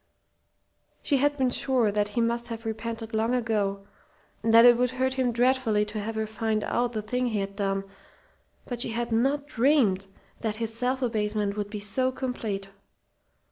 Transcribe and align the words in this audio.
She 1.03 1.17
had 1.17 1.37
been 1.37 1.51
sure 1.51 1.91
that 1.91 2.07
he 2.07 2.21
must 2.21 2.47
have 2.47 2.65
repented 2.65 3.13
long 3.13 3.35
ago, 3.35 3.85
and 4.41 4.51
that 4.51 4.65
it 4.65 4.75
would 4.75 4.89
hurt 4.89 5.13
him 5.13 5.31
dreadfully 5.31 5.85
to 5.85 5.99
have 5.99 6.15
her 6.15 6.25
find 6.25 6.63
out 6.63 6.93
the 6.93 7.03
thing 7.03 7.27
he 7.27 7.39
had 7.39 7.55
done, 7.55 7.83
but 8.65 8.81
she 8.81 8.89
had 8.93 9.11
not 9.11 9.45
dreamed 9.45 10.07
that 10.39 10.55
his 10.55 10.73
self 10.73 11.03
abasement 11.03 11.55
would 11.55 11.69
be 11.69 11.79
so 11.79 12.11
complete. 12.11 12.69